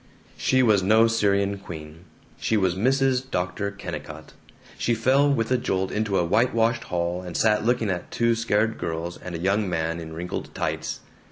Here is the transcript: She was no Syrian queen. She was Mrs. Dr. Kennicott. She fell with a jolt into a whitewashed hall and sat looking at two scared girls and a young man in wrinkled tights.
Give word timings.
She 0.35 0.63
was 0.63 0.81
no 0.81 1.05
Syrian 1.05 1.59
queen. 1.59 2.05
She 2.39 2.57
was 2.57 2.73
Mrs. 2.73 3.29
Dr. 3.29 3.69
Kennicott. 3.69 4.33
She 4.75 4.95
fell 4.95 5.31
with 5.31 5.51
a 5.51 5.59
jolt 5.59 5.91
into 5.91 6.17
a 6.17 6.25
whitewashed 6.25 6.85
hall 6.85 7.21
and 7.21 7.37
sat 7.37 7.63
looking 7.67 7.91
at 7.91 8.09
two 8.09 8.33
scared 8.33 8.79
girls 8.79 9.17
and 9.19 9.35
a 9.35 9.39
young 9.39 9.69
man 9.69 9.99
in 9.99 10.13
wrinkled 10.13 10.55
tights. 10.55 11.01